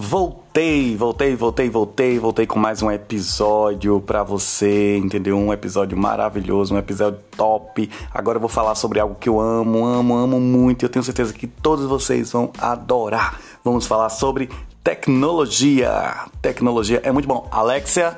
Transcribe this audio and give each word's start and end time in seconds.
Voltei, 0.00 0.96
voltei, 0.96 1.34
voltei, 1.34 1.68
voltei, 1.68 2.18
voltei 2.20 2.46
com 2.46 2.56
mais 2.56 2.80
um 2.82 2.88
episódio 2.88 4.00
para 4.00 4.22
você, 4.22 4.96
entendeu? 4.96 5.36
Um 5.36 5.52
episódio 5.52 5.98
maravilhoso, 5.98 6.72
um 6.72 6.78
episódio 6.78 7.18
top. 7.36 7.90
Agora 8.14 8.36
eu 8.36 8.40
vou 8.40 8.48
falar 8.48 8.76
sobre 8.76 9.00
algo 9.00 9.16
que 9.16 9.28
eu 9.28 9.40
amo, 9.40 9.84
amo, 9.84 10.14
amo 10.14 10.38
muito. 10.38 10.84
Eu 10.84 10.88
tenho 10.88 11.02
certeza 11.02 11.32
que 11.32 11.48
todos 11.48 11.84
vocês 11.86 12.30
vão 12.30 12.52
adorar. 12.58 13.40
Vamos 13.64 13.88
falar 13.88 14.08
sobre 14.08 14.48
tecnologia. 14.84 16.28
Tecnologia 16.40 17.00
é 17.02 17.10
muito 17.10 17.26
bom. 17.26 17.48
Alexia, 17.50 18.16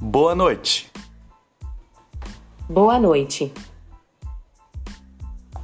boa 0.00 0.34
noite. 0.34 0.90
Boa 2.66 2.98
noite. 2.98 3.52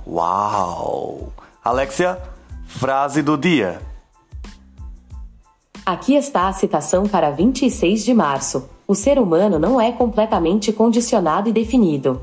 Uau! 0.06 1.32
Alexia, 1.64 2.20
frase 2.66 3.22
do 3.22 3.38
dia. 3.38 3.90
Aqui 5.84 6.14
está 6.14 6.46
a 6.46 6.52
citação 6.52 7.08
para 7.08 7.32
26 7.32 8.04
de 8.04 8.14
março. 8.14 8.68
O 8.86 8.94
ser 8.94 9.18
humano 9.18 9.58
não 9.58 9.80
é 9.80 9.90
completamente 9.90 10.72
condicionado 10.72 11.48
e 11.48 11.52
definido. 11.52 12.22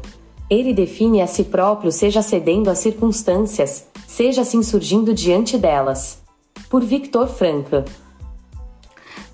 Ele 0.49 0.73
define 0.73 1.21
a 1.21 1.27
si 1.27 1.43
próprio, 1.43 1.91
seja 1.91 2.21
cedendo 2.21 2.69
às 2.69 2.79
circunstâncias, 2.79 3.85
seja 4.07 4.43
assim 4.43 4.63
surgindo 4.63 5.13
diante 5.13 5.57
delas. 5.57 6.21
Por 6.69 6.81
Victor 6.81 7.27
Frankl. 7.27 7.79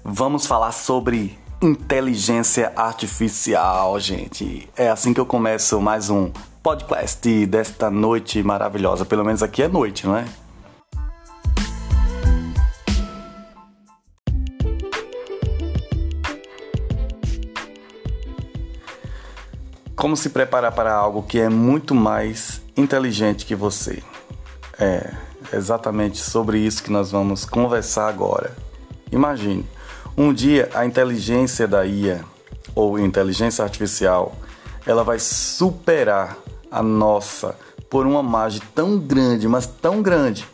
Vamos 0.04 0.48
falar 0.48 0.72
sobre 0.72 1.38
inteligência 1.62 2.74
artificial, 2.76 4.00
gente. 4.00 4.68
É 4.76 4.90
assim 4.90 5.14
que 5.14 5.20
eu 5.20 5.26
começo 5.26 5.80
mais 5.80 6.10
um 6.10 6.32
podcast 6.64 7.46
desta 7.46 7.92
noite 7.92 8.42
maravilhosa. 8.42 9.06
Pelo 9.06 9.24
menos 9.24 9.44
aqui 9.44 9.62
é 9.62 9.68
noite, 9.68 10.08
não 10.08 10.18
é? 10.18 10.26
Como 20.06 20.16
se 20.16 20.30
preparar 20.30 20.72
para 20.72 20.94
algo 20.94 21.24
que 21.24 21.40
é 21.40 21.50
muito 21.50 21.96
mais 21.96 22.62
inteligente 22.78 23.44
que 23.44 23.56
você? 23.56 24.04
É 24.78 25.12
exatamente 25.52 26.20
sobre 26.20 26.60
isso 26.60 26.84
que 26.84 26.92
nós 26.92 27.10
vamos 27.10 27.44
conversar 27.44 28.08
agora. 28.08 28.56
Imagine, 29.12 29.66
um 30.16 30.32
dia 30.32 30.70
a 30.76 30.86
inteligência 30.86 31.68
da 31.68 31.84
IA 31.88 32.24
ou 32.76 33.00
inteligência 33.00 33.64
artificial, 33.64 34.36
ela 34.86 35.04
vai 35.04 35.18
superar 35.18 36.38
a 36.70 36.84
nossa 36.84 37.58
por 37.90 38.06
uma 38.06 38.22
margem 38.22 38.62
tão 38.76 39.00
grande, 39.00 39.48
mas 39.48 39.66
tão 39.66 40.04
grande, 40.04 40.48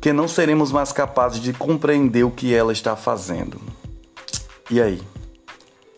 que 0.00 0.14
não 0.14 0.26
seremos 0.26 0.72
mais 0.72 0.92
capazes 0.92 1.40
de 1.40 1.52
compreender 1.52 2.24
o 2.24 2.30
que 2.30 2.54
ela 2.54 2.72
está 2.72 2.96
fazendo. 2.96 3.60
E 4.70 4.80
aí? 4.80 5.02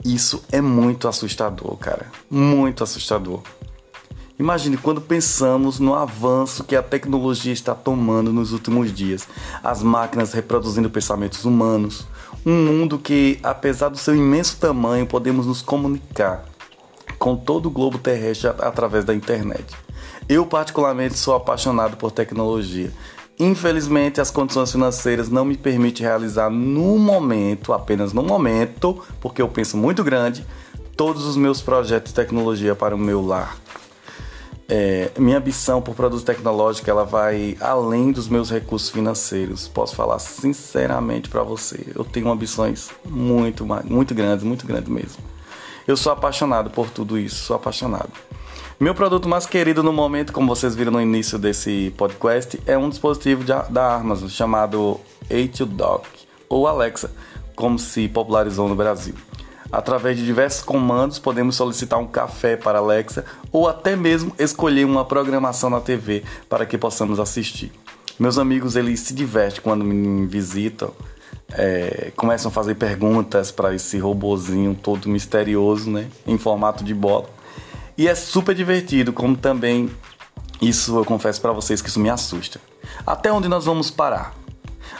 Isso 0.06 0.40
é 0.52 0.60
muito 0.60 1.08
assustador, 1.08 1.76
cara. 1.78 2.06
Muito 2.30 2.84
assustador. 2.84 3.42
Imagine 4.38 4.76
quando 4.76 5.00
pensamos 5.00 5.80
no 5.80 5.96
avanço 5.96 6.62
que 6.62 6.76
a 6.76 6.82
tecnologia 6.82 7.52
está 7.52 7.74
tomando 7.74 8.32
nos 8.32 8.52
últimos 8.52 8.94
dias. 8.94 9.26
As 9.64 9.82
máquinas 9.82 10.32
reproduzindo 10.32 10.88
pensamentos 10.88 11.44
humanos. 11.44 12.06
Um 12.44 12.66
mundo 12.66 13.00
que, 13.00 13.40
apesar 13.42 13.88
do 13.88 13.98
seu 13.98 14.14
imenso 14.14 14.58
tamanho, 14.58 15.08
podemos 15.08 15.44
nos 15.44 15.60
comunicar 15.60 16.44
com 17.18 17.34
todo 17.34 17.66
o 17.66 17.70
globo 17.70 17.98
terrestre 17.98 18.48
através 18.60 19.04
da 19.04 19.12
internet. 19.12 19.74
Eu, 20.28 20.46
particularmente, 20.46 21.18
sou 21.18 21.34
apaixonado 21.34 21.96
por 21.96 22.12
tecnologia 22.12 22.92
Infelizmente, 23.38 24.20
as 24.20 24.30
condições 24.30 24.72
financeiras 24.72 25.28
não 25.28 25.44
me 25.44 25.56
permitem 25.56 26.06
realizar 26.06 26.48
no 26.48 26.98
momento, 26.98 27.72
apenas 27.72 28.12
no 28.14 28.22
momento, 28.22 29.02
porque 29.20 29.42
eu 29.42 29.48
penso 29.48 29.76
muito 29.76 30.02
grande, 30.02 30.46
todos 30.96 31.26
os 31.26 31.36
meus 31.36 31.60
projetos 31.60 32.12
de 32.12 32.14
tecnologia 32.14 32.74
para 32.74 32.94
o 32.94 32.98
meu 32.98 33.24
lar. 33.24 33.58
É, 34.68 35.12
minha 35.16 35.38
ambição 35.38 35.80
por 35.80 35.94
produto 35.94 36.24
tecnológico 36.24 36.90
ela 36.90 37.04
vai 37.04 37.56
além 37.60 38.10
dos 38.10 38.26
meus 38.26 38.50
recursos 38.50 38.90
financeiros. 38.90 39.68
Posso 39.68 39.94
falar 39.94 40.18
sinceramente 40.18 41.28
para 41.28 41.42
você, 41.42 41.92
eu 41.94 42.04
tenho 42.04 42.30
ambições 42.30 42.90
muito, 43.04 43.66
muito 43.84 44.14
grandes, 44.14 44.44
muito 44.44 44.66
grandes 44.66 44.88
mesmo. 44.88 45.22
Eu 45.86 45.96
sou 45.96 46.10
apaixonado 46.10 46.70
por 46.70 46.90
tudo 46.90 47.18
isso, 47.18 47.44
sou 47.44 47.54
apaixonado. 47.54 48.10
Meu 48.78 48.94
produto 48.94 49.26
mais 49.26 49.46
querido 49.46 49.82
no 49.82 49.90
momento, 49.90 50.34
como 50.34 50.54
vocês 50.54 50.74
viram 50.74 50.92
no 50.92 51.00
início 51.00 51.38
desse 51.38 51.94
podcast, 51.96 52.60
é 52.66 52.76
um 52.76 52.90
dispositivo 52.90 53.42
de, 53.42 53.50
da 53.70 53.94
Amazon 53.94 54.28
chamado 54.28 55.00
A2Dock, 55.30 56.02
ou 56.46 56.66
Alexa, 56.66 57.10
como 57.54 57.78
se 57.78 58.06
popularizou 58.06 58.68
no 58.68 58.76
Brasil. 58.76 59.14
Através 59.72 60.18
de 60.18 60.26
diversos 60.26 60.62
comandos, 60.62 61.18
podemos 61.18 61.56
solicitar 61.56 61.98
um 61.98 62.06
café 62.06 62.54
para 62.54 62.78
Alexa 62.78 63.24
ou 63.50 63.66
até 63.66 63.96
mesmo 63.96 64.34
escolher 64.38 64.84
uma 64.84 65.06
programação 65.06 65.70
na 65.70 65.80
TV 65.80 66.22
para 66.46 66.66
que 66.66 66.76
possamos 66.76 67.18
assistir. 67.18 67.72
Meus 68.18 68.36
amigos 68.36 68.76
eles 68.76 69.00
se 69.00 69.14
divertem 69.14 69.62
quando 69.62 69.86
me 69.86 70.26
visitam, 70.26 70.92
é, 71.50 72.12
começam 72.14 72.50
a 72.50 72.52
fazer 72.52 72.74
perguntas 72.74 73.50
para 73.50 73.74
esse 73.74 73.96
robozinho 73.96 74.74
todo 74.74 75.08
misterioso, 75.08 75.90
né, 75.90 76.08
em 76.26 76.36
formato 76.36 76.84
de 76.84 76.92
bola. 76.92 77.35
E 77.98 78.08
é 78.08 78.14
super 78.14 78.54
divertido, 78.54 79.12
como 79.12 79.36
também 79.36 79.90
isso 80.60 80.96
eu 80.98 81.04
confesso 81.04 81.40
para 81.40 81.52
vocês 81.52 81.80
que 81.80 81.88
isso 81.88 82.00
me 82.00 82.10
assusta. 82.10 82.60
Até 83.06 83.32
onde 83.32 83.48
nós 83.48 83.64
vamos 83.64 83.90
parar? 83.90 84.34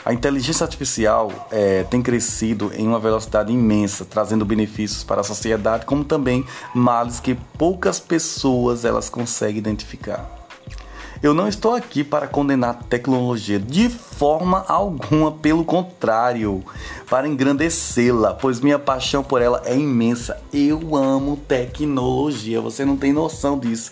A 0.03 0.13
inteligência 0.13 0.63
artificial 0.63 1.47
é, 1.51 1.83
tem 1.83 2.01
crescido 2.01 2.71
em 2.73 2.87
uma 2.87 2.99
velocidade 2.99 3.51
imensa, 3.51 4.05
trazendo 4.05 4.45
benefícios 4.45 5.03
para 5.03 5.21
a 5.21 5.23
sociedade, 5.23 5.85
como 5.85 6.03
também 6.03 6.45
males 6.73 7.19
que 7.19 7.35
poucas 7.57 7.99
pessoas 7.99 8.85
elas 8.85 9.09
conseguem 9.09 9.57
identificar. 9.57 10.36
Eu 11.21 11.33
não 11.33 11.47
estou 11.47 11.73
aqui 11.73 12.03
para 12.03 12.27
condenar 12.27 12.69
a 12.69 12.73
tecnologia 12.73 13.59
de 13.59 13.89
forma 13.89 14.63
alguma, 14.67 15.31
pelo 15.31 15.65
contrário, 15.65 16.63
para 17.09 17.27
engrandecê-la, 17.27 18.35
pois 18.35 18.59
minha 18.59 18.77
paixão 18.77 19.23
por 19.23 19.41
ela 19.41 19.61
é 19.65 19.75
imensa. 19.75 20.39
Eu 20.53 20.95
amo 20.95 21.35
tecnologia, 21.35 22.61
você 22.61 22.85
não 22.85 22.95
tem 22.95 23.11
noção 23.11 23.57
disso. 23.57 23.91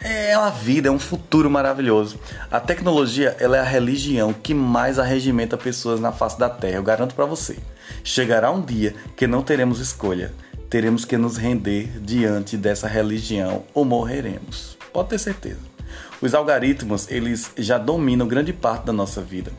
É 0.00 0.34
a 0.34 0.48
vida, 0.48 0.88
é 0.88 0.90
um 0.90 0.98
futuro 0.98 1.50
maravilhoso. 1.50 2.18
A 2.50 2.58
tecnologia, 2.58 3.36
ela 3.38 3.58
é 3.58 3.60
a 3.60 3.64
religião 3.64 4.32
que 4.32 4.54
mais 4.54 4.98
arregimenta 4.98 5.58
pessoas 5.58 6.00
na 6.00 6.12
face 6.12 6.38
da 6.38 6.48
Terra, 6.48 6.76
eu 6.76 6.82
garanto 6.82 7.14
para 7.14 7.26
você. 7.26 7.58
Chegará 8.02 8.50
um 8.50 8.62
dia 8.62 8.94
que 9.14 9.26
não 9.26 9.42
teremos 9.42 9.78
escolha. 9.78 10.32
Teremos 10.70 11.04
que 11.04 11.16
nos 11.16 11.36
render 11.36 12.00
diante 12.00 12.56
dessa 12.56 12.88
religião 12.88 13.64
ou 13.74 13.84
morreremos. 13.84 14.76
Pode 14.92 15.10
ter 15.10 15.18
certeza. 15.18 15.75
Os 16.20 16.34
algoritmos, 16.34 17.10
eles 17.10 17.50
já 17.58 17.76
dominam 17.76 18.26
grande 18.26 18.52
parte 18.52 18.86
da 18.86 18.92
nossa 18.92 19.20
vida. 19.20 19.52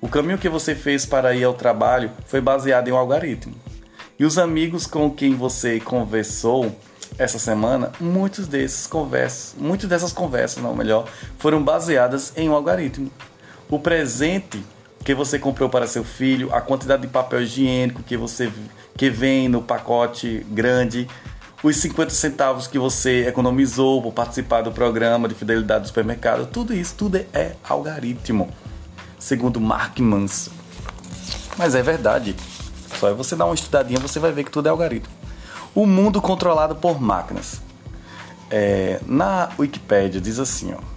O 0.00 0.08
caminho 0.08 0.38
que 0.38 0.48
você 0.48 0.74
fez 0.74 1.04
para 1.04 1.34
ir 1.34 1.44
ao 1.44 1.54
trabalho 1.54 2.10
foi 2.26 2.40
baseado 2.40 2.88
em 2.88 2.92
um 2.92 2.96
algoritmo. 2.96 3.54
E 4.18 4.24
os 4.24 4.38
amigos 4.38 4.86
com 4.86 5.10
quem 5.10 5.34
você 5.34 5.80
conversou 5.80 6.74
essa 7.18 7.38
semana, 7.38 7.90
muitos 8.00 8.46
desses 8.46 8.86
conversas, 8.86 9.56
muitas 9.58 9.88
dessas 9.88 10.12
conversas, 10.12 10.62
não 10.62 10.74
melhor, 10.74 11.08
foram 11.38 11.62
baseadas 11.62 12.32
em 12.36 12.48
um 12.48 12.54
algoritmo. 12.54 13.10
O 13.68 13.78
presente 13.78 14.62
que 15.04 15.14
você 15.14 15.38
comprou 15.38 15.68
para 15.68 15.86
seu 15.86 16.04
filho, 16.04 16.54
a 16.54 16.60
quantidade 16.60 17.02
de 17.02 17.08
papel 17.08 17.42
higiênico 17.42 18.02
que 18.02 18.16
você 18.16 18.52
que 18.96 19.10
vem 19.10 19.48
no 19.48 19.60
pacote 19.60 20.46
grande, 20.50 21.08
os 21.64 21.78
50 21.78 22.10
centavos 22.10 22.66
que 22.66 22.78
você 22.78 23.26
economizou 23.26 24.02
por 24.02 24.12
participar 24.12 24.60
do 24.60 24.70
programa 24.70 25.26
de 25.26 25.34
fidelidade 25.34 25.84
do 25.84 25.86
supermercado, 25.86 26.46
tudo 26.46 26.74
isso, 26.74 26.94
tudo 26.94 27.16
é 27.32 27.56
algoritmo, 27.66 28.50
segundo 29.18 29.58
Mark 29.58 29.98
Manson. 29.98 30.50
Mas 31.56 31.74
é 31.74 31.82
verdade. 31.82 32.36
Só 33.00 33.08
é 33.08 33.14
você 33.14 33.34
dar 33.34 33.46
uma 33.46 33.54
estudadinha, 33.54 33.98
você 33.98 34.18
vai 34.20 34.30
ver 34.30 34.44
que 34.44 34.50
tudo 34.50 34.66
é 34.66 34.70
algoritmo. 34.70 35.12
O 35.74 35.86
mundo 35.86 36.20
controlado 36.20 36.76
por 36.76 37.00
máquinas. 37.00 37.62
É, 38.50 39.00
na 39.06 39.48
Wikipedia 39.58 40.20
diz 40.20 40.38
assim, 40.38 40.74
ó 40.74 40.93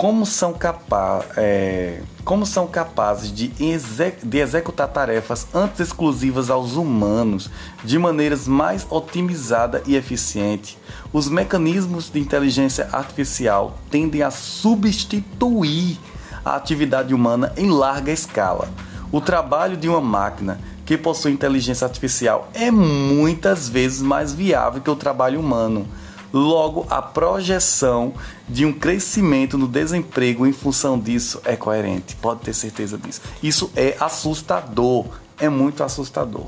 como 0.00 0.24
são, 0.24 0.54
capa 0.54 1.22
é, 1.36 2.00
como 2.24 2.46
são 2.46 2.66
capazes 2.66 3.30
de, 3.30 3.48
de 3.48 4.38
executar 4.38 4.88
tarefas 4.88 5.46
antes 5.52 5.78
exclusivas 5.78 6.48
aos 6.48 6.72
humanos 6.72 7.50
de 7.84 7.98
maneiras 7.98 8.48
mais 8.48 8.86
otimizada 8.88 9.82
e 9.86 9.94
eficiente. 9.94 10.78
Os 11.12 11.28
mecanismos 11.28 12.08
de 12.08 12.18
inteligência 12.18 12.88
artificial 12.90 13.76
tendem 13.90 14.22
a 14.22 14.30
substituir 14.30 15.98
a 16.42 16.56
atividade 16.56 17.12
humana 17.12 17.52
em 17.54 17.68
larga 17.68 18.10
escala. 18.10 18.70
O 19.12 19.20
trabalho 19.20 19.76
de 19.76 19.86
uma 19.86 20.00
máquina 20.00 20.58
que 20.86 20.96
possui 20.96 21.32
inteligência 21.32 21.86
artificial 21.86 22.48
é 22.54 22.70
muitas 22.70 23.68
vezes 23.68 24.00
mais 24.00 24.32
viável 24.32 24.80
que 24.80 24.88
o 24.88 24.96
trabalho 24.96 25.38
humano 25.38 25.86
Logo, 26.32 26.86
a 26.88 27.02
projeção 27.02 28.14
de 28.48 28.64
um 28.64 28.72
crescimento 28.72 29.58
no 29.58 29.66
desemprego 29.66 30.46
em 30.46 30.52
função 30.52 30.98
disso 30.98 31.40
é 31.44 31.56
coerente, 31.56 32.14
pode 32.16 32.42
ter 32.42 32.54
certeza 32.54 32.96
disso. 32.96 33.20
Isso 33.42 33.70
é 33.74 33.96
assustador, 33.98 35.06
é 35.38 35.48
muito 35.48 35.82
assustador. 35.82 36.46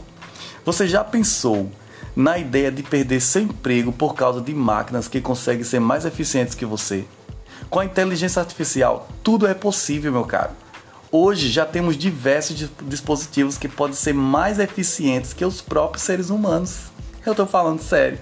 Você 0.64 0.86
já 0.86 1.02
pensou 1.02 1.68
na 2.14 2.38
ideia 2.38 2.70
de 2.70 2.82
perder 2.82 3.20
seu 3.20 3.42
emprego 3.42 3.90
por 3.90 4.14
causa 4.14 4.40
de 4.40 4.54
máquinas 4.54 5.08
que 5.08 5.20
conseguem 5.20 5.64
ser 5.64 5.80
mais 5.80 6.04
eficientes 6.04 6.54
que 6.54 6.64
você? 6.64 7.04
Com 7.68 7.80
a 7.80 7.84
inteligência 7.84 8.40
artificial, 8.40 9.08
tudo 9.22 9.46
é 9.46 9.54
possível, 9.54 10.12
meu 10.12 10.24
caro. 10.24 10.50
Hoje 11.10 11.50
já 11.50 11.66
temos 11.66 11.96
diversos 11.96 12.70
dispositivos 12.84 13.58
que 13.58 13.68
podem 13.68 13.96
ser 13.96 14.14
mais 14.14 14.58
eficientes 14.58 15.32
que 15.32 15.44
os 15.44 15.60
próprios 15.60 16.04
seres 16.04 16.30
humanos. 16.30 16.84
Eu 17.26 17.32
estou 17.32 17.46
falando 17.46 17.82
sério. 17.82 18.18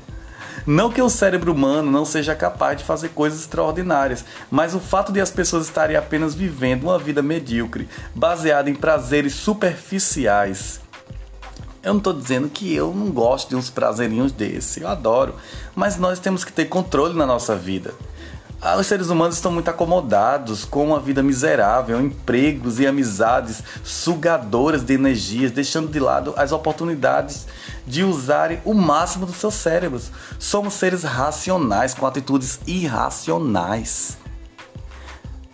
Não 0.66 0.90
que 0.90 1.00
o 1.00 1.08
cérebro 1.08 1.52
humano 1.52 1.90
não 1.90 2.04
seja 2.04 2.34
capaz 2.34 2.78
de 2.78 2.84
fazer 2.84 3.10
coisas 3.10 3.40
extraordinárias, 3.40 4.24
mas 4.50 4.74
o 4.74 4.80
fato 4.80 5.12
de 5.12 5.20
as 5.20 5.30
pessoas 5.30 5.66
estarem 5.66 5.96
apenas 5.96 6.34
vivendo 6.34 6.84
uma 6.84 6.98
vida 6.98 7.22
medíocre, 7.22 7.88
baseada 8.14 8.68
em 8.68 8.74
prazeres 8.74 9.34
superficiais. 9.34 10.80
Eu 11.82 11.94
não 11.94 11.98
estou 11.98 12.12
dizendo 12.12 12.48
que 12.48 12.74
eu 12.74 12.92
não 12.94 13.10
gosto 13.10 13.50
de 13.50 13.56
uns 13.56 13.70
prazerinhos 13.70 14.32
desse, 14.32 14.82
eu 14.82 14.88
adoro, 14.88 15.34
mas 15.74 15.96
nós 15.96 16.18
temos 16.18 16.44
que 16.44 16.52
ter 16.52 16.66
controle 16.66 17.14
na 17.14 17.24
nossa 17.24 17.56
vida. 17.56 17.94
Ah, 18.62 18.76
os 18.76 18.86
seres 18.86 19.08
humanos 19.08 19.36
estão 19.36 19.50
muito 19.50 19.70
acomodados 19.70 20.66
com 20.66 20.84
uma 20.84 21.00
vida 21.00 21.22
miserável, 21.22 21.98
empregos 21.98 22.78
e 22.78 22.86
amizades 22.86 23.62
sugadoras 23.82 24.82
de 24.82 24.92
energias, 24.92 25.50
deixando 25.50 25.90
de 25.90 25.98
lado 25.98 26.34
as 26.36 26.52
oportunidades 26.52 27.46
de 27.86 28.04
usarem 28.04 28.60
o 28.62 28.74
máximo 28.74 29.24
dos 29.24 29.36
seus 29.36 29.54
cérebros. 29.54 30.10
Somos 30.38 30.74
seres 30.74 31.04
racionais 31.04 31.94
com 31.94 32.06
atitudes 32.06 32.60
irracionais. 32.66 34.18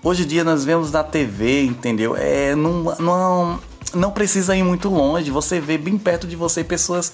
Hoje 0.03 0.25
em 0.25 0.27
dia 0.27 0.43
nós 0.43 0.65
vemos 0.65 0.91
na 0.91 1.05
TV, 1.05 1.63
entendeu? 1.63 2.17
É, 2.17 2.57
não, 2.57 2.97
não, 2.99 3.61
não 3.95 4.11
precisa 4.11 4.57
ir 4.57 4.65
muito 4.65 4.89
longe, 4.89 5.31
você 5.31 5.61
vê 5.61 5.79
bem 5.79 5.97
perto 5.97 6.27
de 6.27 6.35
você 6.35 6.65
pessoas 6.65 7.13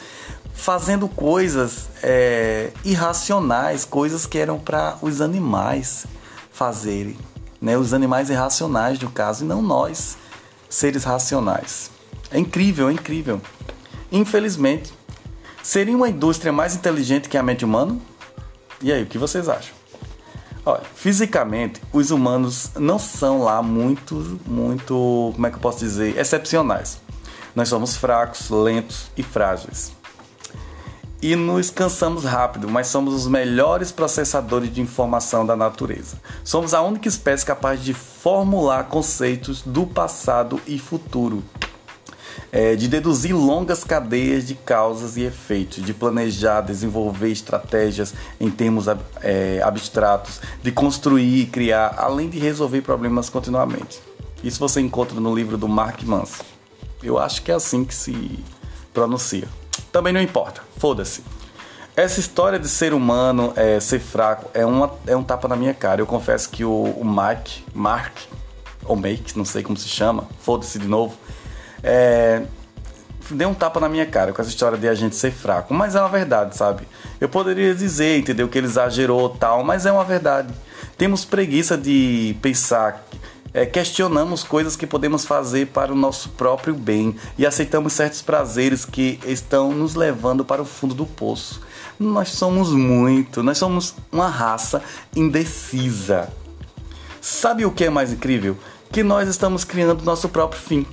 fazendo 0.55 1.09
coisas 1.09 1.89
é, 2.03 2.71
irracionais, 2.85 3.85
coisas 3.85 4.27
que 4.27 4.39
eram 4.39 4.59
para 4.59 4.97
os 5.03 5.21
animais 5.21 6.07
fazerem, 6.53 7.17
né? 7.61 7.77
Os 7.77 7.93
animais 7.93 8.31
irracionais 8.31 8.99
no 9.01 9.11
caso, 9.11 9.45
e 9.45 9.47
não 9.49 9.63
nós, 9.63 10.17
seres 10.69 11.05
racionais. 11.05 11.91
É 12.31 12.39
incrível, 12.39 12.89
é 12.89 12.93
incrível. 12.93 13.41
Infelizmente, 14.11 14.93
seria 15.63 15.97
uma 15.97 16.09
indústria 16.09 16.53
mais 16.53 16.75
inteligente 16.75 17.29
que 17.29 17.37
a 17.37 17.43
mente 17.43 17.65
humana? 17.65 17.99
E 18.81 18.93
aí, 18.93 19.03
o 19.03 19.07
que 19.07 19.19
vocês 19.19 19.49
acham? 19.49 19.75
Olha, 20.65 20.83
fisicamente, 20.95 21.81
os 21.93 22.11
humanos 22.11 22.71
não 22.77 22.99
são 22.99 23.43
lá 23.43 23.61
muito, 23.63 24.41
muito, 24.47 25.33
como 25.35 25.47
é 25.47 25.51
que 25.51 25.57
eu 25.57 25.61
posso 25.61 25.79
dizer, 25.79 26.17
excepcionais. 26.17 27.01
Nós 27.55 27.69
somos 27.69 27.97
fracos, 27.97 28.49
lentos 28.49 29.11
e 29.17 29.23
frágeis 29.23 29.93
e 31.23 31.37
nos 31.37 31.71
cansamos 31.71 32.25
rápido, 32.25 32.69
mas 32.69 32.89
somos 32.89 33.15
os 33.15 33.29
melhores 33.29 33.93
processadores 33.93 34.75
de 34.75 34.81
informação 34.81 35.47
da 35.47 35.55
natureza. 35.55 36.21
Somos 36.43 36.75
a 36.75 36.83
única 36.83 37.07
espécie 37.07 37.47
capaz 37.47 37.83
de 37.83 37.95
formular 37.95 38.89
conceitos 38.89 39.63
do 39.63 39.87
passado 39.87 40.61
e 40.67 40.81
futuro. 40.81 41.45
É, 42.51 42.75
de 42.75 42.89
deduzir 42.89 43.35
longas 43.35 43.85
cadeias 43.85 44.47
de 44.47 44.55
causas 44.55 45.17
e 45.17 45.23
efeitos, 45.23 45.85
de 45.85 45.95
planejar, 45.95 46.61
desenvolver 46.63 47.31
estratégias 47.31 48.15
em 48.41 48.51
termos 48.51 48.87
é, 49.21 49.61
abstratos, 49.63 50.41
de 50.63 50.73
construir 50.73 51.43
e 51.43 51.47
criar, 51.47 51.95
além 51.99 52.29
de 52.29 52.39
resolver 52.39 52.83
problemas 52.83 53.29
continuamente. 53.31 54.01
Isso 54.43 54.59
você 54.59 54.81
encontra 54.81 55.21
no 55.21 55.35
livro 55.35 55.57
do 55.57 55.69
Mark 55.69 56.03
Manson. 56.03 56.45
Eu 57.03 57.19
acho 57.19 57.43
que 57.43 57.51
é 57.51 57.55
assim 57.55 57.85
que 57.85 57.95
se 57.95 58.39
pronuncia. 58.93 59.49
Também 59.93 60.12
não 60.12 60.21
importa, 60.21 60.62
foda-se. 60.79 61.23
Essa 61.94 62.19
história 62.19 62.59
de 62.59 62.69
ser 62.69 62.94
humano, 62.94 63.53
é, 63.55 63.79
ser 63.79 64.00
fraco, 64.00 64.50
é, 64.55 64.65
uma, 64.65 64.94
é 65.06 65.15
um 65.15 65.23
tapa 65.23 65.47
na 65.47 65.55
minha 65.55 65.75
cara. 65.75 66.00
Eu 66.00 66.06
confesso 66.06 66.49
que 66.49 66.65
o, 66.65 66.85
o 66.85 67.05
Mike, 67.05 67.62
Mark, 67.75 68.17
ou 68.87 68.97
Make, 68.97 69.37
não 69.37 69.44
sei 69.44 69.62
como 69.62 69.77
se 69.77 69.89
chama, 69.89 70.27
foda-se 70.41 70.79
de 70.79 70.89
novo, 70.89 71.15
é, 71.83 72.43
deu 73.31 73.50
um 73.50 73.55
tapa 73.55 73.79
na 73.79 73.91
minha 73.91 74.06
cara 74.06 74.33
com 74.33 74.41
essa 74.41 74.50
história 74.50 74.79
de 74.79 74.89
a 74.89 74.94
gente 74.94 75.15
ser 75.15 75.31
fraco. 75.31 75.75
Mas 75.75 75.94
é 75.94 76.00
uma 76.00 76.09
verdade, 76.09 76.56
sabe? 76.56 76.89
Eu 77.21 77.29
poderia 77.29 77.75
dizer, 77.75 78.19
entendeu, 78.19 78.49
que 78.49 78.56
ele 78.56 78.67
exagerou 78.67 79.29
tal, 79.29 79.62
mas 79.62 79.85
é 79.85 79.93
uma 79.93 80.05
verdade. 80.05 80.53
Temos 80.97 81.27
preguiça 81.27 81.77
de 81.77 82.37
pensar 82.41 83.05
é, 83.55 83.67
questionamos 83.67 84.43
coisas 84.43 84.77
que 84.77 84.87
podemos 84.87 85.25
fazer 85.25 85.69
para 85.69 85.93
o 85.93 85.97
nosso 85.97 86.31
próprio 86.31 86.75
bem 86.75 87.17
e 87.37 87.47
aceitamos 87.47 87.93
certos 87.93 88.23
prazeres 88.23 88.85
que 88.85 89.21
estão 89.27 89.73
nos 89.73 89.95
levando 89.95 90.45
para 90.45 90.63
o 90.63 90.65
fundo 90.65 90.95
do 90.95 91.05
poço. 91.05 91.61
Nós 91.99 92.31
somos 92.31 92.71
muito, 92.71 93.43
nós 93.43 93.59
somos 93.59 93.95
uma 94.11 94.29
raça 94.29 94.83
indecisa. 95.15 96.31
Sabe 97.21 97.65
o 97.65 97.71
que 97.71 97.85
é 97.85 97.91
mais 97.91 98.13
incrível? 98.13 98.57
Que 98.91 99.03
nós 99.03 99.29
estamos 99.29 99.65
criando 99.65 100.03
nosso 100.03 100.29
próprio 100.29 100.61
fim. 100.61 100.87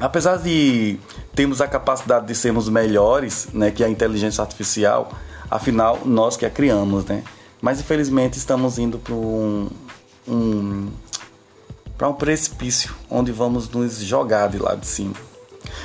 Apesar 0.00 0.38
de 0.38 0.98
termos 1.34 1.60
a 1.60 1.68
capacidade 1.68 2.26
de 2.26 2.34
sermos 2.34 2.68
melhores, 2.68 3.48
né, 3.52 3.70
que 3.70 3.84
a 3.84 3.88
inteligência 3.88 4.42
artificial, 4.42 5.12
afinal 5.50 6.00
nós 6.04 6.36
que 6.36 6.44
a 6.44 6.50
criamos, 6.50 7.04
né? 7.04 7.22
Mas 7.60 7.80
infelizmente 7.80 8.36
estamos 8.36 8.78
indo 8.78 8.98
para 8.98 9.14
um, 9.14 9.70
um 10.26 10.88
para 11.96 12.08
um 12.08 12.14
precipício 12.14 12.94
onde 13.10 13.32
vamos 13.32 13.68
nos 13.68 14.00
jogar 14.00 14.48
de 14.48 14.58
lá 14.58 14.74
de 14.74 14.86
cima. 14.86 15.14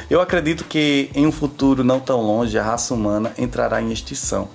Eu 0.09 0.21
acredito 0.21 0.65
que 0.65 1.09
em 1.13 1.25
um 1.25 1.31
futuro 1.31 1.83
não 1.83 1.99
tão 1.99 2.21
longe 2.21 2.57
a 2.57 2.63
raça 2.63 2.93
humana 2.93 3.33
entrará 3.37 3.81
em 3.81 3.91
extinção 3.91 4.49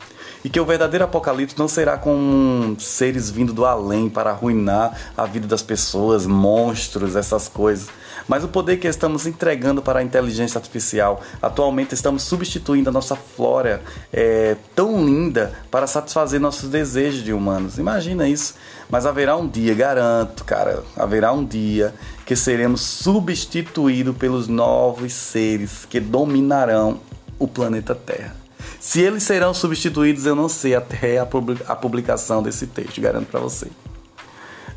e 0.44 0.50
que 0.50 0.60
o 0.60 0.64
verdadeiro 0.64 1.04
apocalipse 1.04 1.58
não 1.58 1.66
será 1.66 1.96
com 1.96 2.76
seres 2.78 3.30
vindo 3.30 3.52
do 3.52 3.64
além 3.64 4.10
para 4.10 4.30
arruinar 4.30 4.94
a 5.16 5.24
vida 5.24 5.46
das 5.46 5.62
pessoas, 5.62 6.26
monstros, 6.26 7.16
essas 7.16 7.48
coisas. 7.48 7.88
Mas 8.28 8.44
o 8.44 8.48
poder 8.48 8.78
que 8.78 8.86
estamos 8.86 9.26
entregando 9.26 9.82
para 9.82 10.00
a 10.00 10.02
inteligência 10.02 10.58
artificial, 10.58 11.20
atualmente 11.42 11.94
estamos 11.94 12.22
substituindo 12.22 12.88
a 12.88 12.92
nossa 12.92 13.16
flora 13.16 13.82
é, 14.12 14.56
tão 14.74 15.04
linda 15.04 15.52
para 15.70 15.86
satisfazer 15.86 16.40
nossos 16.40 16.70
desejos 16.70 17.22
de 17.22 17.32
humanos. 17.32 17.78
Imagina 17.78 18.28
isso. 18.28 18.54
Mas 18.88 19.06
haverá 19.06 19.36
um 19.36 19.48
dia, 19.48 19.74
garanto, 19.74 20.44
cara, 20.44 20.82
haverá 20.96 21.32
um 21.32 21.44
dia 21.44 21.94
que 22.26 22.36
seremos 22.36 22.80
substituídos 22.80 24.16
pelos 24.16 24.48
novos 24.48 25.12
seres 25.12 25.86
que 25.88 26.00
dominarão 26.00 27.00
o 27.38 27.48
planeta 27.48 27.94
Terra. 27.94 28.36
Se 28.78 29.00
eles 29.00 29.22
serão 29.22 29.54
substituídos, 29.54 30.26
eu 30.26 30.34
não 30.34 30.48
sei 30.48 30.74
até 30.74 31.18
a 31.18 31.26
publicação 31.74 32.42
desse 32.42 32.66
texto, 32.66 33.00
garanto 33.00 33.26
para 33.26 33.40
você. 33.40 33.68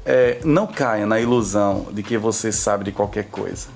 É, 0.10 0.40
não 0.46 0.66
caia 0.66 1.06
na 1.06 1.20
ilusão 1.20 1.88
de 1.92 2.02
que 2.02 2.18
você 2.18 2.50
sabe 2.50 2.86
de 2.86 2.94
qualquer 2.94 3.26
coisa. 3.26 3.68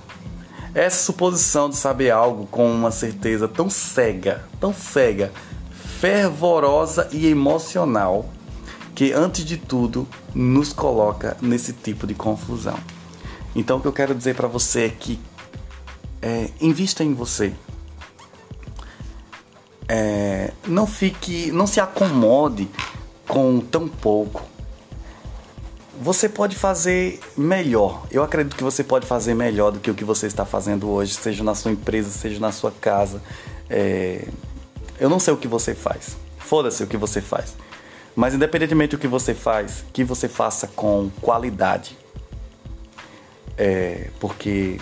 Essa 0.74 1.04
suposição 1.04 1.70
de 1.70 1.76
saber 1.76 2.10
algo 2.10 2.48
com 2.48 2.72
uma 2.72 2.90
certeza 2.90 3.50
tão 3.50 3.70
cega, 3.70 4.46
tão 4.58 4.74
cega, 4.74 5.30
fervorosa 6.00 7.10
e 7.12 7.28
emocional, 7.28 8.30
que 8.96 9.12
antes 9.12 9.44
de 9.44 9.58
tudo 9.58 10.08
nos 10.34 10.72
coloca 10.72 11.36
nesse 11.42 11.74
tipo 11.74 12.08
de 12.08 12.14
confusão. 12.14 12.80
Então 13.54 13.78
o 13.78 13.82
que 13.82 13.88
eu 13.90 13.94
quero 13.94 14.16
dizer 14.16 14.34
para 14.34 14.48
você 14.48 14.86
é 14.86 14.90
que 14.90 15.20
é, 16.22 16.50
invista 16.62 17.04
em 17.04 17.14
você, 17.14 17.54
é, 19.86 20.54
não 20.66 20.88
fique, 20.88 21.52
não 21.52 21.68
se 21.68 21.82
acomode 21.82 22.70
com 23.28 23.60
tão 23.60 23.90
pouco. 23.90 24.51
Você 26.02 26.28
pode 26.28 26.56
fazer 26.56 27.20
melhor. 27.38 28.08
Eu 28.10 28.24
acredito 28.24 28.56
que 28.56 28.64
você 28.64 28.84
pode 28.84 29.06
fazer 29.06 29.36
melhor 29.36 29.72
do 29.72 29.80
que 29.80 29.92
o 29.92 29.94
que 29.94 30.04
você 30.04 30.26
está 30.26 30.44
fazendo 30.44 30.90
hoje, 30.90 31.14
seja 31.14 31.44
na 31.44 31.54
sua 31.54 31.72
empresa, 31.72 32.10
seja 32.10 32.40
na 32.40 32.52
sua 32.52 32.72
casa. 32.72 33.22
É, 33.70 34.28
eu 35.00 35.08
não 35.08 35.20
sei 35.20 35.32
o 35.32 35.38
que 35.38 35.48
você 35.48 35.76
faz. 35.76 36.18
Foda-se 36.40 36.84
o 36.84 36.88
que 36.88 36.98
você 36.98 37.22
faz. 37.22 37.56
Mas 38.16 38.34
independentemente 38.34 38.96
do 38.96 38.98
que 38.98 39.08
você 39.08 39.36
faz, 39.36 39.86
que 39.94 40.04
você 40.04 40.28
faça 40.28 40.66
com 40.66 41.12
qualidade. 41.22 41.96
É, 43.56 44.10
porque 44.20 44.82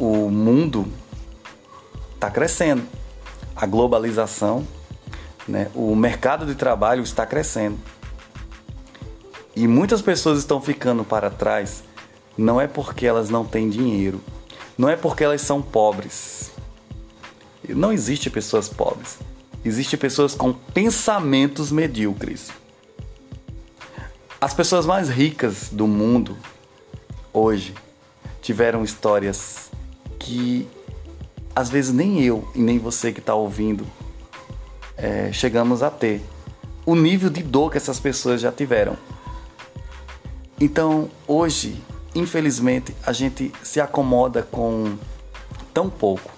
o 0.00 0.28
mundo 0.30 0.84
está 2.16 2.28
crescendo 2.28 2.82
a 3.54 3.66
globalização, 3.66 4.66
né, 5.46 5.70
o 5.76 5.94
mercado 5.94 6.44
de 6.44 6.56
trabalho 6.56 7.04
está 7.04 7.24
crescendo. 7.24 7.78
E 9.54 9.68
muitas 9.68 10.00
pessoas 10.00 10.38
estão 10.38 10.60
ficando 10.60 11.04
para 11.04 11.28
trás, 11.30 11.82
não 12.36 12.60
é 12.60 12.66
porque 12.66 13.06
elas 13.06 13.28
não 13.28 13.44
têm 13.44 13.68
dinheiro, 13.68 14.20
não 14.78 14.88
é 14.88 14.96
porque 14.96 15.22
elas 15.22 15.42
são 15.42 15.60
pobres. 15.60 16.50
Não 17.68 17.92
existe 17.92 18.30
pessoas 18.30 18.68
pobres. 18.68 19.18
Existem 19.64 19.98
pessoas 19.98 20.34
com 20.34 20.52
pensamentos 20.52 21.70
medíocres. 21.70 22.50
As 24.40 24.52
pessoas 24.52 24.84
mais 24.86 25.08
ricas 25.08 25.68
do 25.70 25.86
mundo 25.86 26.36
hoje 27.32 27.74
tiveram 28.40 28.82
histórias 28.82 29.70
que 30.18 30.66
às 31.54 31.70
vezes 31.70 31.92
nem 31.92 32.22
eu 32.22 32.48
e 32.54 32.60
nem 32.60 32.78
você 32.78 33.12
que 33.12 33.20
está 33.20 33.34
ouvindo 33.34 33.86
é, 34.96 35.32
chegamos 35.32 35.82
a 35.82 35.90
ter. 35.90 36.20
O 36.84 36.96
nível 36.96 37.30
de 37.30 37.42
dor 37.42 37.70
que 37.70 37.76
essas 37.76 38.00
pessoas 38.00 38.40
já 38.40 38.50
tiveram. 38.50 38.96
Então, 40.62 41.10
hoje, 41.26 41.82
infelizmente, 42.14 42.94
a 43.04 43.12
gente 43.12 43.52
se 43.64 43.80
acomoda 43.80 44.46
com 44.48 44.96
tão 45.74 45.90
pouco 45.90 46.30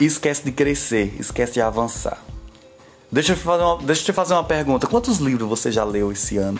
e 0.00 0.06
esquece 0.06 0.42
de 0.42 0.50
crescer, 0.50 1.14
esquece 1.20 1.52
de 1.52 1.60
avançar. 1.60 2.16
Deixa 3.10 3.34
eu, 3.34 3.36
fazer 3.36 3.64
uma, 3.64 3.76
deixa 3.82 4.00
eu 4.00 4.06
te 4.06 4.12
fazer 4.14 4.32
uma 4.32 4.44
pergunta: 4.44 4.86
quantos 4.86 5.18
livros 5.18 5.46
você 5.46 5.70
já 5.70 5.84
leu 5.84 6.10
esse 6.10 6.38
ano? 6.38 6.58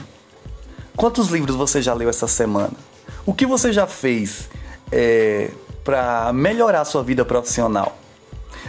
Quantos 0.95 1.29
livros 1.29 1.57
você 1.57 1.81
já 1.81 1.95
leu 1.95 2.11
essa 2.11 2.29
semana? 2.29 2.75
O 3.25 3.33
que 3.33 3.47
você 3.47 3.73
já 3.73 3.87
fez 3.87 4.51
é, 4.91 5.51
para 5.83 6.35
melhorar 6.35 6.83
a 6.83 6.85
sua 6.85 7.03
vida 7.03 7.25
profissional? 7.25 7.97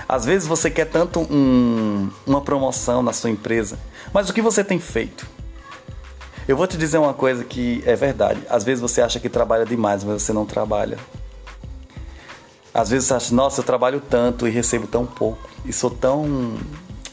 Às 0.08 0.24
vezes 0.24 0.48
você 0.48 0.72
quer 0.72 0.86
tanto 0.86 1.20
um, 1.20 2.10
uma 2.25 2.40
promoção 2.40 3.04
na 3.04 3.12
sua 3.12 3.30
empresa, 3.30 3.78
mas 4.13 4.30
o 4.30 4.34
que 4.34 4.42
você 4.42 4.63
tem 4.63 4.80
feito? 4.80 5.33
Eu 6.48 6.58
vou 6.58 6.68
te 6.68 6.78
dizer 6.78 6.98
uma 6.98 7.14
coisa 7.14 7.44
que 7.44 7.82
é 7.86 7.96
verdade. 7.96 8.42
Às 8.50 8.64
vezes 8.64 8.82
você 8.82 9.02
acha 9.02 9.20
que 9.20 9.30
trabalha 9.30 9.66
demais, 9.66 10.04
mas 10.04 10.22
você 10.22 10.34
não 10.34 10.46
trabalha. 10.46 10.98
Às 12.74 12.90
vezes 12.90 13.08
você 13.08 13.14
acha, 13.14 13.36
nossa, 13.36 13.62
eu 13.62 13.64
trabalho 13.64 14.02
tanto 14.02 14.48
e 14.48 14.52
recebo 14.52 14.86
tão 14.86 15.06
pouco. 15.06 15.50
E 15.64 15.72
sou 15.72 15.90
tão. 15.90 16.58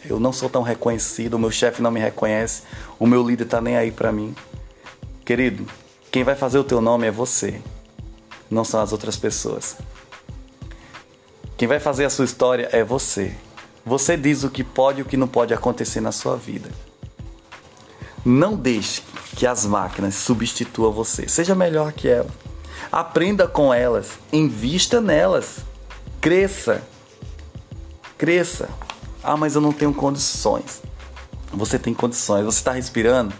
Eu 0.04 0.18
não 0.18 0.32
sou 0.32 0.48
tão 0.48 0.62
reconhecido, 0.62 1.34
o 1.34 1.38
meu 1.38 1.50
chefe 1.50 1.80
não 1.82 1.90
me 1.90 2.00
reconhece, 2.00 2.62
o 2.98 3.06
meu 3.06 3.22
líder 3.22 3.44
tá 3.44 3.60
nem 3.60 3.76
aí 3.76 3.92
para 3.92 4.10
mim. 4.10 4.34
Querido, 5.24 5.66
quem 6.10 6.24
vai 6.24 6.34
fazer 6.34 6.58
o 6.58 6.64
teu 6.64 6.80
nome 6.80 7.06
é 7.06 7.10
você, 7.10 7.60
não 8.50 8.64
são 8.64 8.80
as 8.80 8.90
outras 8.90 9.16
pessoas. 9.16 9.76
Quem 11.56 11.68
vai 11.68 11.78
fazer 11.78 12.06
a 12.06 12.10
sua 12.10 12.24
história 12.24 12.68
é 12.72 12.82
você. 12.82 13.36
Você 13.84 14.16
diz 14.16 14.42
o 14.42 14.50
que 14.50 14.64
pode 14.64 15.00
e 15.00 15.02
o 15.02 15.04
que 15.04 15.16
não 15.16 15.28
pode 15.28 15.52
acontecer 15.52 16.00
na 16.00 16.10
sua 16.10 16.34
vida. 16.34 16.70
Não 18.24 18.56
deixe 18.56 19.02
que 19.36 19.46
as 19.46 19.64
máquinas 19.64 20.14
substituam 20.14 20.92
você. 20.92 21.28
Seja 21.28 21.54
melhor 21.54 21.92
que 21.92 22.08
ela. 22.08 22.28
Aprenda 22.90 23.46
com 23.46 23.72
elas, 23.72 24.18
invista 24.32 25.00
nelas, 25.00 25.58
cresça. 26.20 26.82
Cresça. 28.18 28.68
Ah, 29.22 29.36
mas 29.36 29.54
eu 29.54 29.60
não 29.60 29.72
tenho 29.72 29.94
condições. 29.94 30.82
Você 31.52 31.78
tem 31.78 31.94
condições. 31.94 32.44
Você 32.44 32.58
está 32.58 32.72
respirando? 32.72 33.34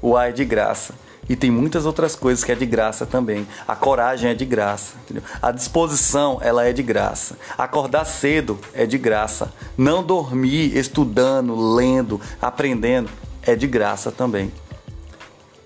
O 0.00 0.16
ar 0.16 0.30
é 0.30 0.32
de 0.32 0.44
graça. 0.44 0.94
E 1.28 1.36
tem 1.36 1.50
muitas 1.50 1.86
outras 1.86 2.16
coisas 2.16 2.42
que 2.42 2.50
é 2.50 2.54
de 2.54 2.66
graça 2.66 3.06
também. 3.06 3.46
A 3.66 3.76
coragem 3.76 4.30
é 4.30 4.34
de 4.34 4.44
graça, 4.44 4.94
entendeu? 5.04 5.22
A 5.40 5.52
disposição, 5.52 6.38
ela 6.42 6.64
é 6.66 6.72
de 6.72 6.82
graça. 6.82 7.38
Acordar 7.56 8.04
cedo 8.04 8.58
é 8.74 8.84
de 8.84 8.98
graça. 8.98 9.52
Não 9.76 10.02
dormir 10.02 10.76
estudando, 10.76 11.54
lendo, 11.74 12.20
aprendendo 12.40 13.08
é 13.42 13.54
de 13.54 13.66
graça 13.66 14.10
também. 14.10 14.52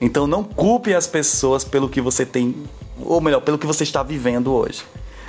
Então 0.01 0.27
não 0.27 0.45
culpe 0.45 0.95
as 0.95 1.07
pessoas 1.07 1.65
pelo 1.65 1.89
que 1.89 2.01
você 2.01 2.27
tem, 2.27 2.55
ou 3.01 3.21
melhor, 3.21 3.41
pelo 3.41 3.59
que 3.59 3.67
você 3.67 3.83
está 3.83 4.03
vivendo 4.03 4.53
hoje. 4.53 4.85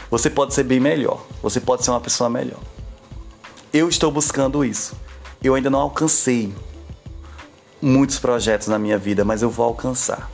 Você 0.10 0.30
pode 0.30 0.54
ser 0.54 0.64
bem 0.64 0.80
melhor. 0.80 1.22
Você 1.42 1.60
pode 1.60 1.84
ser 1.84 1.92
uma 1.92 2.00
pessoa 2.00 2.30
melhor. 2.30 2.60
Eu 3.74 3.90
estou 3.90 4.12
buscando 4.12 4.64
isso. 4.64 4.96
Eu 5.44 5.56
ainda 5.56 5.70
não 5.70 5.80
alcancei 5.80 6.54
muitos 7.82 8.18
projetos 8.18 8.68
na 8.68 8.80
minha 8.80 8.98
vida, 8.98 9.24
mas 9.24 9.42
eu 9.42 9.50
vou 9.50 9.66
alcançar. 9.66 10.32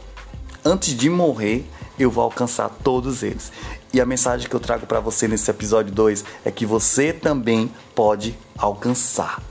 Antes 0.64 0.96
de 0.96 1.10
morrer, 1.10 1.66
eu 2.00 2.10
vou 2.10 2.24
alcançar 2.24 2.70
todos 2.70 3.24
eles. 3.24 3.52
E 3.92 4.00
a 4.00 4.06
mensagem 4.06 4.48
que 4.48 4.56
eu 4.56 4.60
trago 4.60 4.86
para 4.86 5.00
você 5.00 5.28
nesse 5.28 5.50
episódio 5.52 5.94
2 5.94 6.24
é 6.46 6.52
que 6.52 6.66
você 6.66 7.12
também 7.12 7.72
pode 7.94 8.36
alcançar. 8.58 9.42